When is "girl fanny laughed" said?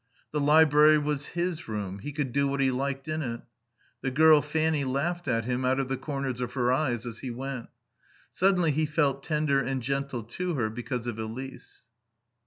4.09-5.27